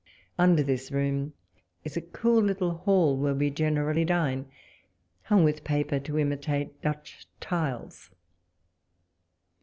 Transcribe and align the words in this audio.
Under 0.39 0.63
this 0.63 0.91
room 0.91 1.33
is 1.83 1.95
a 1.95 2.01
cool 2.01 2.41
little 2.41 2.71
hall, 2.71 3.15
where 3.15 3.35
we 3.35 3.51
generally 3.51 4.03
dine, 4.03 4.47
hung 5.25 5.43
with 5.43 5.63
paper 5.63 5.99
to 5.99 6.17
imitate 6.17 6.81
Dutch 6.81 7.27
tiles. 7.39 8.09